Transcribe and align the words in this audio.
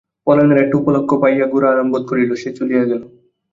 পলায়নের 0.27 0.61
একটা 0.63 0.75
উপলক্ষ 0.77 1.09
পাইয়া 1.21 1.45
গোরা 1.45 1.67
আরাম 1.71 1.87
বোধ 1.91 2.03
করিল, 2.09 2.31
সে 2.35 2.49
চলিয়া 2.53 2.83
গেল। 2.83 3.01